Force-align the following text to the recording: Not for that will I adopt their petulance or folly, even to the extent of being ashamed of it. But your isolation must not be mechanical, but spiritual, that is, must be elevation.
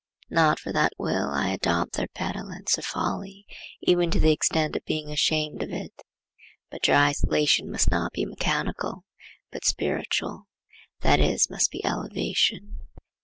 Not 0.31 0.57
for 0.59 0.73
that 0.73 0.93
will 0.97 1.29
I 1.29 1.49
adopt 1.51 1.93
their 1.93 2.07
petulance 2.07 2.75
or 2.75 2.81
folly, 2.81 3.45
even 3.81 4.09
to 4.09 4.19
the 4.19 4.31
extent 4.31 4.75
of 4.75 4.83
being 4.83 5.11
ashamed 5.11 5.61
of 5.61 5.69
it. 5.71 5.93
But 6.71 6.87
your 6.87 6.97
isolation 6.97 7.69
must 7.71 7.91
not 7.91 8.11
be 8.11 8.25
mechanical, 8.25 9.03
but 9.51 9.63
spiritual, 9.63 10.47
that 11.01 11.19
is, 11.19 11.51
must 11.51 11.69
be 11.69 11.85
elevation. 11.85 12.79